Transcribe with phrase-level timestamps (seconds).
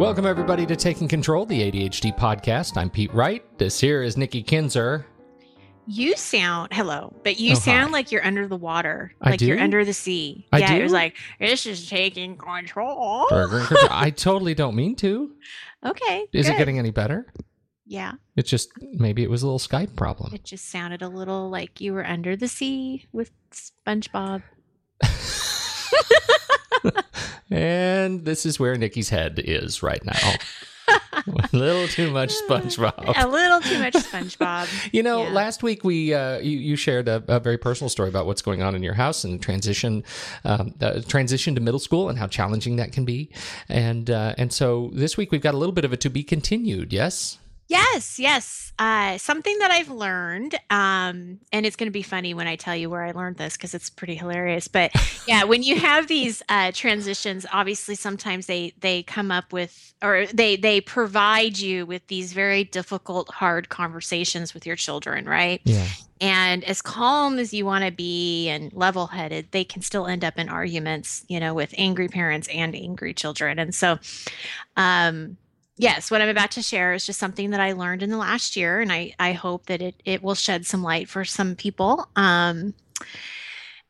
[0.00, 2.78] Welcome, everybody, to Taking Control, the ADHD podcast.
[2.78, 3.44] I'm Pete Wright.
[3.58, 5.04] This here is Nikki Kinzer.
[5.86, 7.92] You sound hello, but you Oh, sound hi.
[7.92, 10.46] like you're under the water, I like you're under the sea.
[10.52, 13.26] I yeah, it was like this is taking control.
[13.30, 15.32] I totally don't mean to.
[15.84, 17.30] Okay, Is it getting any better?
[17.84, 20.32] Yeah, It's just maybe it was a little Skype problem.
[20.32, 24.42] it just sounded a little like you were under the sea with SpongeBob.
[27.50, 30.32] and this is where Nikki's head is right now.
[30.88, 33.14] a little too much SpongeBob.
[33.22, 34.68] A little too much SpongeBob.
[34.92, 35.30] You know, Yeah.
[35.32, 38.62] last week we uh, you, you shared a, a very personal story about what's going
[38.62, 40.02] on in your house and transition
[40.44, 43.30] um, uh, transition to middle school and how challenging that can be,
[43.68, 46.22] and uh, and so this week we've got a little bit of a to be
[46.24, 46.92] continued.
[46.92, 47.38] Yes.
[47.70, 48.72] Yes, yes.
[48.80, 52.74] Uh, something that I've learned, um, and it's going to be funny when I tell
[52.74, 54.66] you where I learned this because it's pretty hilarious.
[54.66, 54.90] But
[55.28, 60.26] yeah, when you have these uh, transitions, obviously sometimes they they come up with or
[60.26, 65.60] they they provide you with these very difficult, hard conversations with your children, right?
[65.62, 65.86] Yeah.
[66.20, 70.24] And as calm as you want to be and level headed, they can still end
[70.24, 73.60] up in arguments, you know, with angry parents and angry children.
[73.60, 74.00] And so,
[74.76, 75.36] um,
[75.80, 78.56] yes, what I'm about to share is just something that I learned in the last
[78.56, 82.08] year, and I, I hope that it, it will shed some light for some people.
[82.16, 82.74] Um,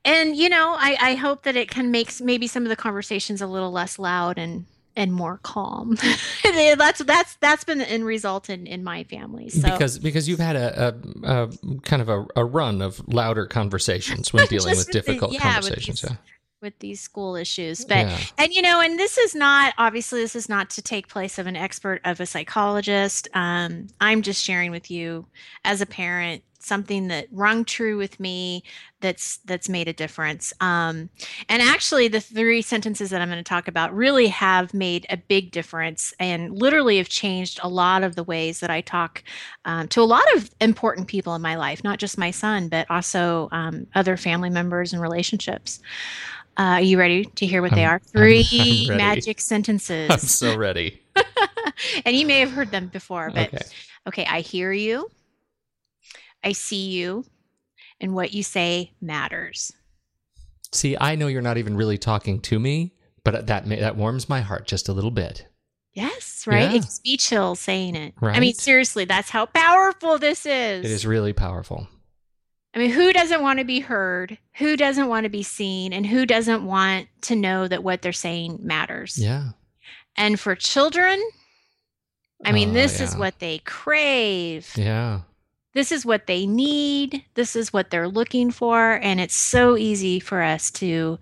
[0.04, 3.42] and you know, I, I hope that it can make maybe some of the conversations
[3.42, 4.64] a little less loud and
[4.96, 5.96] and more calm.
[6.44, 9.48] That's that's that's been the end result in in my family.
[9.50, 11.50] So because because you've had a, a, a
[11.82, 15.38] kind of a, a run of louder conversations when dealing with with the- difficult yeah,
[15.38, 16.00] with conversations.
[16.02, 16.16] these- yeah.
[16.60, 18.18] With these school issues, but yeah.
[18.38, 21.46] and you know and this is not obviously this is not to take place of
[21.46, 23.28] an expert of a psychologist.
[23.34, 25.26] Um, i'm just sharing with you
[25.64, 28.62] as a parent something that rung true with me
[29.00, 30.52] that's that's made a difference.
[30.60, 31.08] Um,
[31.48, 35.16] and actually the three sentences that i'm going to talk about really have made a
[35.16, 39.24] big difference and literally have changed a lot of the ways that i talk
[39.64, 42.88] um, to a lot of important people in my life not just my son but
[42.90, 45.80] also um, other family members and relationships
[46.58, 48.02] uh, are you ready to hear what they I'm- are?
[48.20, 50.10] I'm- 3 I'm magic sentences.
[50.10, 51.00] I'm so ready.
[52.04, 53.64] and you may have heard them before, but Okay.
[54.08, 55.08] okay, I hear you.
[56.44, 57.24] I see you.
[58.00, 59.72] And what you say matters.
[60.72, 62.94] See, I know you're not even really talking to me,
[63.24, 65.46] but that that warms my heart just a little bit.
[65.92, 66.60] Yes, right?
[66.62, 66.68] Yeah.
[66.70, 68.14] It gives me chills saying it.
[68.20, 68.36] Right?
[68.36, 70.84] I mean, seriously, that's how powerful this is.
[70.84, 71.88] It is really powerful.
[72.74, 74.38] I mean, who doesn't want to be heard?
[74.56, 75.92] Who doesn't want to be seen?
[75.92, 79.18] And who doesn't want to know that what they're saying matters?
[79.18, 79.50] Yeah.
[80.16, 81.20] And for children,
[82.44, 84.70] I mean, Oh, this is what they crave.
[84.76, 85.20] Yeah.
[85.72, 87.24] This is what they need.
[87.34, 88.98] This is what they're looking for.
[89.02, 91.18] And it's so easy for us to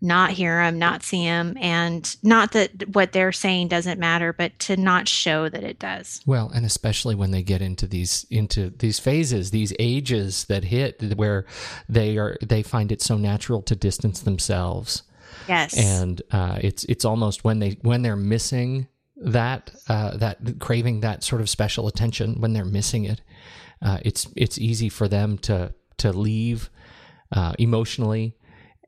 [0.00, 4.58] not hear them, not see them, and not that what they're saying doesn't matter, but
[4.60, 6.20] to not show that it does.
[6.26, 11.16] Well, and especially when they get into these into these phases, these ages that hit
[11.16, 11.44] where
[11.88, 15.02] they are they find it so natural to distance themselves.
[15.48, 15.76] Yes.
[15.76, 18.86] and uh, it's it's almost when they when they're missing
[19.16, 23.20] that uh, that craving that sort of special attention when they're missing it,
[23.82, 26.70] uh, it's it's easy for them to to leave
[27.32, 28.34] uh, emotionally,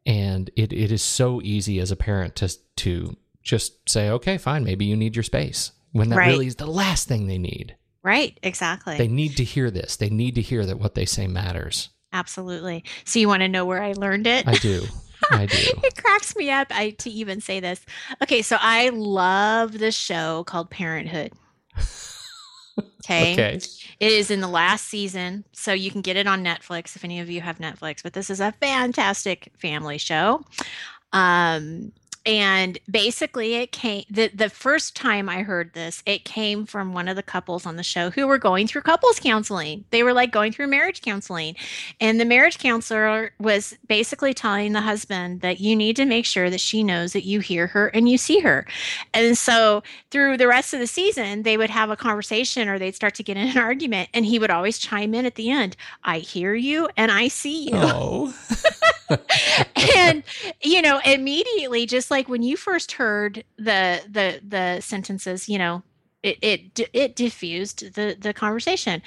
[0.06, 4.62] and it, it is so easy as a parent to to just say okay fine
[4.64, 6.28] maybe you need your space when that Right.
[6.28, 7.76] really is the last thing they need.
[8.02, 8.38] right.
[8.42, 8.96] Exactly.
[8.98, 9.96] They need to hear this.
[9.96, 11.90] They need to hear that what they say matters.
[12.14, 12.82] Absolutely.
[13.04, 14.48] So you want to know where I learned it?
[14.48, 14.84] I do.
[15.30, 15.56] I do.
[15.84, 17.84] it cracks me up I, to even say this.
[18.22, 21.32] Okay, so I love this show called Parenthood.
[22.78, 23.32] Okay.
[23.32, 23.60] Okay.
[24.00, 27.20] It is in the last season, so you can get it on Netflix if any
[27.20, 28.02] of you have Netflix.
[28.02, 30.44] But this is a fantastic family show.
[31.12, 31.92] Um,
[32.24, 37.08] and basically it came the, the first time i heard this it came from one
[37.08, 39.84] of the couples on the show who were going through couples counseling.
[39.90, 41.56] They were like going through marriage counseling.
[42.00, 46.50] And the marriage counselor was basically telling the husband that you need to make sure
[46.50, 48.66] that she knows that you hear her and you see her.
[49.14, 52.94] And so through the rest of the season they would have a conversation or they'd
[52.94, 55.76] start to get in an argument and he would always chime in at the end
[56.04, 57.72] i hear you and i see you.
[57.74, 58.34] Oh.
[59.96, 60.22] and
[60.62, 65.82] you know immediately just like when you first heard the the the sentences you know
[66.22, 69.02] it it it diffused the the conversation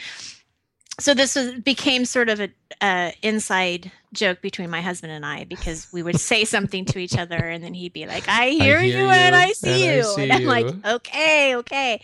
[1.00, 2.50] so this was became sort of a
[2.82, 7.18] uh, inside joke between my husband and I because we would say something to each
[7.18, 9.96] other and then he'd be like, "I hear, hear you, and I see and I
[9.96, 12.02] you," see and I'm like, "Okay, okay."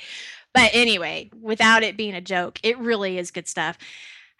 [0.53, 3.77] But anyway, without it being a joke, it really is good stuff.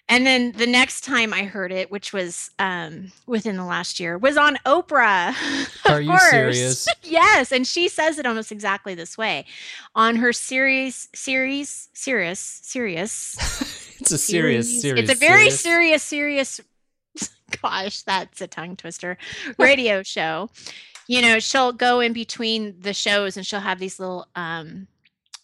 [0.10, 4.18] And then the next time I heard it, which was um, within the last year,
[4.18, 5.30] was on Oprah.
[5.86, 6.30] of Are you course.
[6.30, 6.88] serious?
[7.04, 9.46] yes, and she says it almost exactly this way
[9.96, 13.78] on her series, series, serious, serious.
[14.02, 15.12] It's a serious, serious.
[15.12, 16.02] It's a very serious.
[16.02, 16.62] serious, serious.
[17.62, 19.16] Gosh, that's a tongue twister.
[19.60, 20.50] Radio show.
[21.08, 24.88] You know, she'll go in between the shows and she'll have these little, um,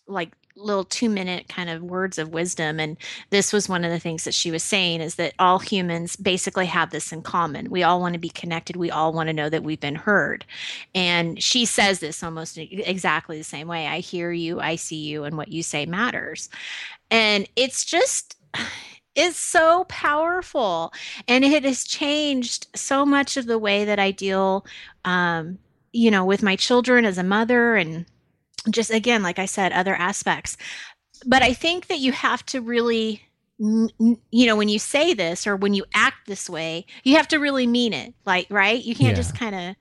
[0.07, 2.80] like little two minute kind of words of wisdom.
[2.80, 2.98] And
[3.30, 6.65] this was one of the things that she was saying is that all humans basically
[6.65, 7.69] have this in common.
[7.69, 8.75] We all want to be connected.
[8.75, 10.45] We all want to know that we've been heard.
[10.94, 13.88] And she says this almost exactly the same way.
[13.88, 16.50] I hear you, I see you, and what you say matters.
[17.12, 18.36] And it's just,
[19.15, 20.94] it's so powerful.
[21.27, 24.65] And it has changed so much of the way that I deal,
[25.06, 25.57] um,
[25.92, 28.06] you know, with my children as a mother and
[28.69, 30.57] just again, like I said, other aspects.
[31.25, 33.23] But I think that you have to really,
[33.59, 37.37] you know, when you say this or when you act this way, you have to
[37.37, 38.13] really mean it.
[38.25, 38.83] Like, right?
[38.83, 39.21] You can't Yeah.
[39.23, 39.75] just kind of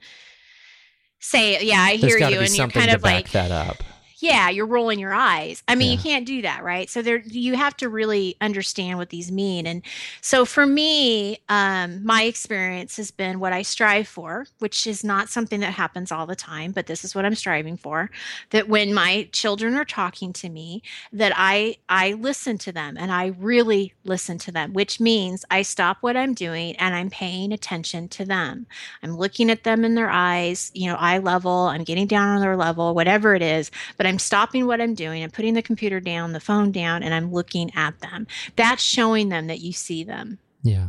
[1.20, 3.82] say, "Yeah, I There's hear you," and you're kind of like, that up.
[4.26, 5.62] Yeah, you're rolling your eyes.
[5.68, 6.90] I mean, you can't do that, right?
[6.90, 9.66] So there, you have to really understand what these mean.
[9.66, 9.82] And
[10.20, 15.28] so for me, um, my experience has been what I strive for, which is not
[15.28, 18.10] something that happens all the time, but this is what I'm striving for.
[18.50, 20.82] That when my children are talking to me,
[21.12, 25.62] that I I listen to them and I really listen to them, which means I
[25.62, 28.66] stop what I'm doing and I'm paying attention to them.
[29.02, 31.52] I'm looking at them in their eyes, you know, eye level.
[31.52, 35.22] I'm getting down on their level, whatever it is but I'm stopping what I'm doing
[35.22, 38.26] I'm putting the computer down, the phone down, and I'm looking at them.
[38.56, 40.88] That's showing them that you see them, Yeah.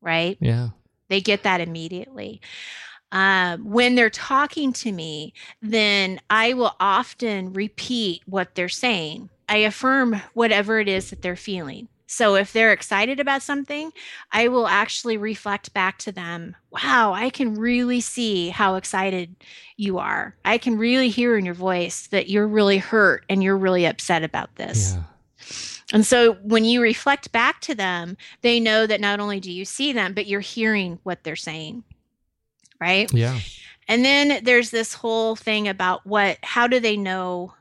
[0.00, 0.36] right?
[0.40, 0.70] Yeah.
[1.08, 2.40] They get that immediately.
[3.12, 5.32] Um, when they're talking to me,
[5.62, 9.30] then I will often repeat what they're saying.
[9.48, 11.88] I affirm whatever it is that they're feeling.
[12.06, 13.92] So if they're excited about something,
[14.30, 19.34] I will actually reflect back to them, wow, I can really see how excited
[19.76, 20.36] you are.
[20.44, 24.22] I can really hear in your voice that you're really hurt and you're really upset
[24.22, 24.94] about this.
[24.94, 25.02] Yeah.
[25.92, 29.64] And so when you reflect back to them, they know that not only do you
[29.64, 31.84] see them, but you're hearing what they're saying.
[32.80, 33.12] Right.
[33.12, 33.38] Yeah.
[33.88, 37.54] And then there's this whole thing about what, how do they know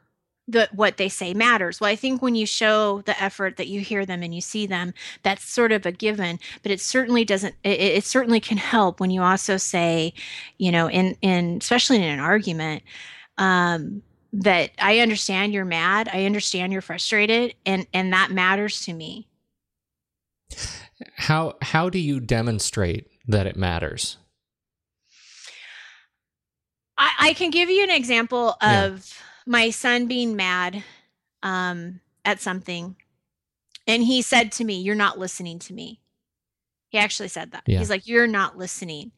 [0.48, 1.82] that what they say matters?
[1.82, 4.68] Well, I think when you show the effort that you hear them and you see
[4.68, 4.94] them,
[5.24, 9.10] that's sort of a given, but it certainly doesn't, it, it certainly can help when
[9.10, 10.14] you also say,
[10.58, 12.84] you know, in, in, especially in an argument,
[13.38, 16.10] um, that I understand you're mad.
[16.12, 19.28] I understand you're frustrated and, and that matters to me.
[21.18, 24.18] How how do you demonstrate that it matters?
[26.98, 28.98] I, I can give you an example Yeah.
[29.46, 30.84] My son being mad
[31.44, 32.96] um, at something.
[33.88, 36.00] And he said to me, You're not listening to me.
[36.90, 37.64] He actually said that.
[37.68, 37.80] Yeah.
[37.80, 39.12] He's like, You're not listening.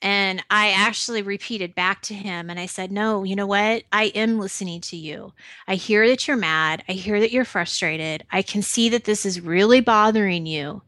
[0.00, 3.84] And I actually repeated back to him and I said, No, you know what?
[3.92, 5.32] I am listening to you.
[5.68, 6.82] I hear that you're mad.
[6.88, 8.24] I hear that you're frustrated.
[8.30, 10.82] I can see that this is really bothering you.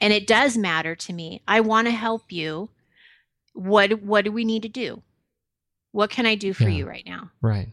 [0.00, 1.42] And it does matter to me.
[1.46, 2.70] I want to help you.
[3.52, 5.02] What what do we need to do?
[5.92, 6.76] What can I do for Yeah.
[6.76, 7.30] you right now?
[7.40, 7.68] Right.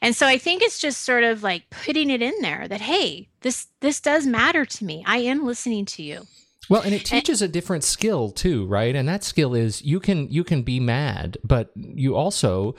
[0.00, 3.28] And so I think it's just sort of like putting it in there that hey,
[3.40, 5.02] this this does matter to me.
[5.06, 6.26] I am listening to you.
[6.68, 8.94] Well, and it teaches a different skill too, right?
[8.94, 12.74] And that skill is you can you can be mad, but you also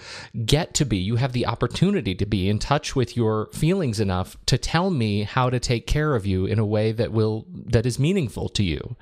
[0.45, 0.97] get to be.
[0.97, 5.23] You have the opportunity to be in touch with your feelings enough to tell me
[5.23, 8.63] how to take care of you in a way that will that is meaningful to
[8.63, 8.95] you.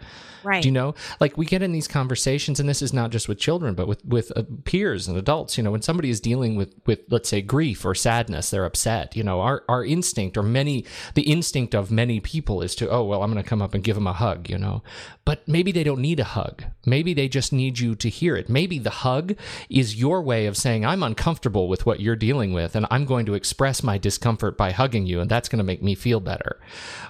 [0.44, 0.62] Right.
[0.62, 0.96] Do you know?
[1.20, 4.04] Like we get in these conversations, and this is not just with children, but with
[4.06, 5.58] with uh, peers and adults.
[5.58, 9.16] You know, when somebody is dealing with with let's say grief or sadness, they're upset.
[9.16, 13.04] You know, our our instinct or many the instinct of many people is to oh
[13.04, 14.50] well, I'm going to come up and give them a hug.
[14.50, 14.73] You know,
[15.26, 16.64] but maybe they don't need a hug.
[16.86, 18.50] Maybe they just need you to hear it.
[18.50, 19.36] Maybe the hug
[19.70, 23.26] is your way of saying I'm uncomfortable with what you're dealing with, and I'm going
[23.28, 26.60] to express my discomfort by hugging you, and that's going to make me feel better.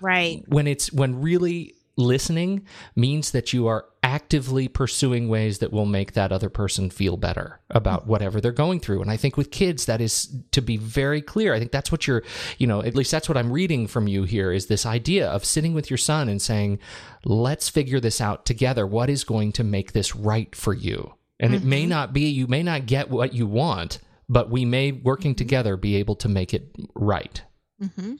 [0.02, 0.44] Right.
[0.48, 6.14] When it's when really listening means that you are actively pursuing ways that will make
[6.14, 9.02] that other person feel better about whatever they're going through.
[9.02, 12.08] And i think with kids that is to be very clear i think that's what
[12.08, 12.24] you're
[12.58, 15.46] you know at least that's what i'm reading from you here is this idea of
[15.46, 16.80] sitting with your son and saying
[17.26, 18.86] let's figure this out together.
[18.86, 21.14] What is going to make this right for you?
[21.40, 24.92] And it may not be you may not get what you want but we may
[24.92, 27.44] working together be able to make it right.
[27.80, 28.14] Hmm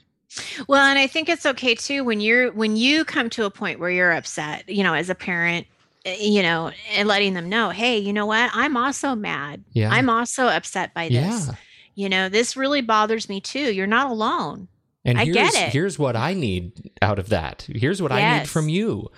[0.68, 3.78] Well, and I think it's okay too when you're when you come to a point
[3.80, 5.66] where you're upset, you know, as a parent,
[6.04, 8.50] eh, you know, and letting them know, hey, you know what?
[8.54, 9.64] I'm also mad.
[9.72, 11.46] yeah I'm also upset by this.
[11.48, 11.54] yeah
[11.94, 13.72] You know, this really bothers me too.
[13.72, 14.68] You're not alone.
[15.04, 15.72] And I here's, get it.
[15.72, 17.66] here's what I need out of that.
[17.68, 19.10] Here's what I need from you.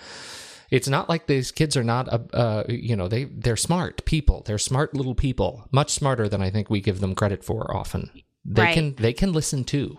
[0.69, 4.43] It's not like these kids are not, uh, uh, you know, they they're smart people.
[4.45, 8.11] They're smart little people, much smarter than I think we give them credit for often.
[8.45, 8.75] They Right.
[8.75, 9.99] can they can listen too.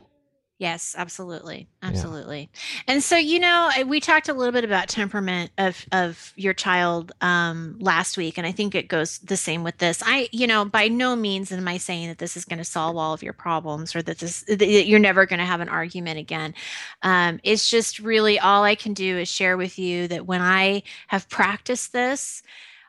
[0.60, 1.68] Yes, absolutely.
[1.84, 2.50] Absolutely.
[2.88, 7.12] And so, you know, we talked a little bit about temperament of of your child
[7.22, 10.02] um last week and I think it goes the same with this.
[10.04, 12.98] I, you know, by no means am I saying that this is going to solve
[12.98, 16.18] all of your problems or that this that you're never going to have an argument
[16.18, 16.56] again.
[17.04, 20.82] Um it's just really all I can do is share with you that when I
[21.08, 22.42] have practiced this,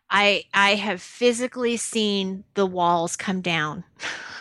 [0.09, 3.85] I I have physically seen the walls come down.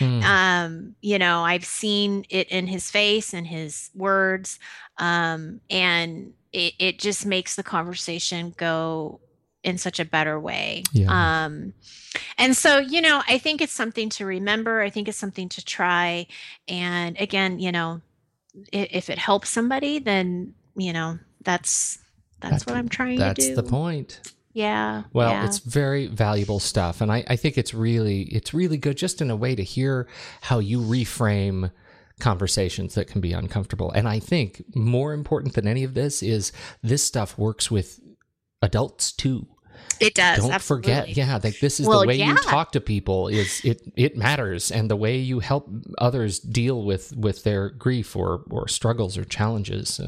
[0.00, 0.22] Hmm.
[0.22, 4.58] um you know i've seen it in his face and his words
[4.98, 9.20] um and it, it just makes the conversation go
[9.62, 11.44] in such a better way Yeah.
[11.44, 11.74] um
[12.38, 15.64] and so you know i think it's something to remember i think it's something to
[15.64, 16.26] try
[16.66, 18.00] and again you know
[18.72, 21.98] i- if it helps somebody then you know that's
[22.40, 24.20] that's That- what i'm trying to do That's the point.
[24.52, 25.46] Yeah Well, yeah.
[25.46, 29.30] it's very valuable stuff, and I, I think it's really it's really good just in
[29.30, 30.08] a way to hear
[30.42, 31.70] how you reframe
[32.20, 33.90] conversations that can be uncomfortable.
[33.90, 36.52] And I think more important than any of this is
[36.82, 37.98] this stuff works with
[38.62, 39.48] adults too.
[40.00, 40.90] It does Don't absolutely.
[40.92, 44.16] forget, yeah, like this is Well, the way you talk to people is it it
[44.16, 45.68] matters, and the way you help
[45.98, 50.00] others deal with with their grief or or struggles or challenges,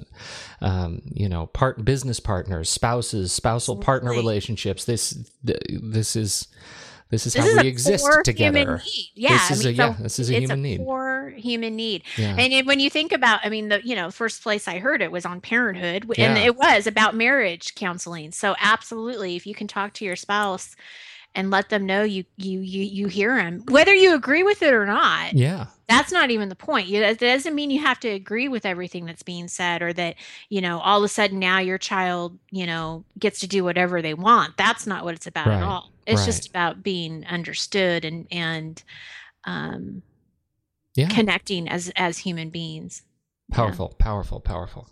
[0.62, 4.86] um, you know, part business partners, spouses, spousal partner relationships.
[4.86, 6.48] This this is
[7.12, 8.82] this is this how is we exist together.
[9.14, 10.78] Yeah, This I is mean, a yeah, this is a it's human a need.
[10.78, 12.02] core human need.
[12.16, 12.34] Yeah.
[12.38, 15.00] And it, when you think about, I mean, the you know first place I heard
[15.02, 16.44] it was on Parenthood, and Yeah.
[16.44, 18.32] it was about marriage counseling.
[18.32, 20.74] So absolutely, if you can talk to your spouse
[21.34, 24.72] and let them know you you you you hear them, whether you agree with it
[24.74, 25.66] or not, yeah.
[25.88, 26.90] that's not even the point.
[26.90, 30.16] That doesn't mean you have to agree with everything that's being said, or that
[30.48, 34.00] you know all of a sudden now your child you know gets to do whatever
[34.02, 34.56] they want.
[34.56, 35.91] That's not what it's about Right, at all.
[36.06, 36.26] It's right.
[36.26, 38.82] just about being understood and and
[39.44, 40.02] um,
[40.94, 41.08] Yeah.
[41.08, 43.02] connecting as as human beings.
[43.48, 43.56] Yeah.
[43.56, 44.88] Powerful, powerful, powerful.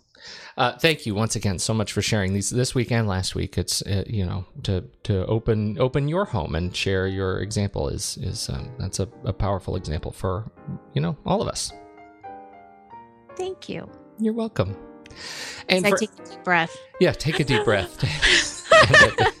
[0.55, 3.57] Uh, thank you once again so much for sharing these this week and last week.
[3.57, 8.17] It's uh, you know to to open open your home and share your example is
[8.17, 10.51] is um, that's a, a powerful example for
[10.93, 11.71] you know all of us.
[13.35, 13.89] Thank you.
[14.19, 14.77] You're welcome.
[15.67, 16.77] And for, take a deep breath.
[16.99, 17.97] yeah, take a deep breath.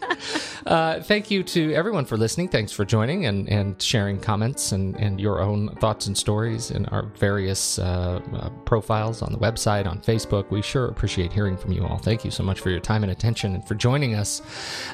[0.65, 2.47] uh, thank you to everyone for listening.
[2.47, 6.85] Thanks for joining and, and sharing comments and, and your own thoughts and stories in
[6.87, 10.49] our various uh, uh, profiles on the website, on Facebook.
[10.51, 11.97] We sure appreciate hearing from you all.
[11.97, 14.41] Thank you so much for your time and attention and for joining us.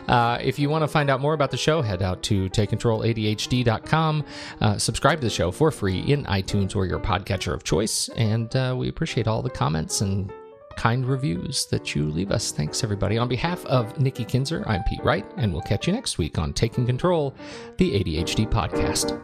[0.07, 4.25] Uh, if you want to find out more about the show, head out to takecontroladhd.com.
[4.61, 8.09] Uh, subscribe to the show for free in iTunes or your podcatcher of choice.
[8.09, 10.31] And we appreciate all the comments and
[10.77, 12.51] kind reviews that you leave us.
[12.51, 13.17] Thanks, everybody.
[13.17, 16.53] On behalf of Nikki Kinzer, I'm Pete Wright, and we'll catch you next week on
[16.53, 17.35] Taking Control,
[17.77, 19.19] the ADHD podcast.